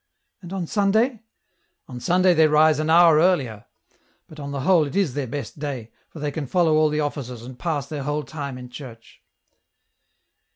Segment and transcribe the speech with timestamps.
[0.41, 1.21] "And on Sunday?""
[1.87, 3.65] On Sunday they rise an hour earlier;
[4.27, 6.99] but on the whole it is their best day, for they can follow aH the
[7.01, 9.21] offices and pass their whole time in church."